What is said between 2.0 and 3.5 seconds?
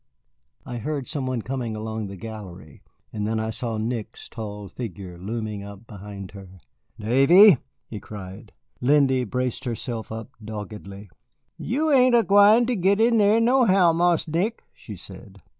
the gallery, and then